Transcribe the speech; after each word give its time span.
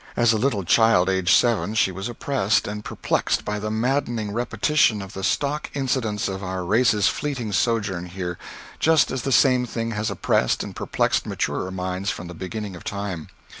As 0.17 0.33
a 0.33 0.37
little 0.39 0.63
child 0.63 1.09
aged 1.09 1.29
seven, 1.29 1.75
she 1.75 1.91
was 1.91 2.09
oppressed 2.09 2.67
and 2.67 2.83
perplexed 2.83 3.45
by 3.45 3.59
the 3.59 3.69
maddening 3.69 4.33
repetition 4.33 4.99
of 4.99 5.13
the 5.13 5.23
stock 5.23 5.69
incidents 5.75 6.27
of 6.27 6.43
our 6.43 6.65
race's 6.65 7.07
fleeting 7.07 7.51
sojourn 7.53 8.07
here, 8.07 8.39
just 8.79 9.11
as 9.11 9.21
the 9.21 9.31
same 9.31 9.67
thing 9.67 9.91
has 9.91 10.09
oppressed 10.09 10.63
and 10.63 10.75
perplexed 10.75 11.27
maturer 11.27 11.69
minds 11.69 12.09
from 12.09 12.25
the 12.25 12.33
beginning 12.33 12.75
of 12.75 12.83
time. 12.83 13.27